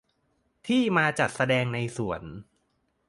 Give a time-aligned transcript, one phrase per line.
[0.67, 2.21] ที่มาจัดแสดงในส่วน